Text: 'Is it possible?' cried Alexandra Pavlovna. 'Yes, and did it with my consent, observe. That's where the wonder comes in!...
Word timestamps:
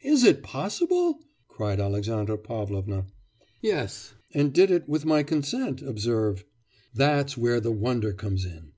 'Is 0.00 0.24
it 0.24 0.42
possible?' 0.42 1.18
cried 1.46 1.78
Alexandra 1.78 2.38
Pavlovna. 2.38 3.04
'Yes, 3.60 4.14
and 4.32 4.50
did 4.50 4.70
it 4.70 4.88
with 4.88 5.04
my 5.04 5.22
consent, 5.22 5.82
observe. 5.82 6.46
That's 6.94 7.36
where 7.36 7.60
the 7.60 7.70
wonder 7.70 8.14
comes 8.14 8.46
in!... 8.46 8.72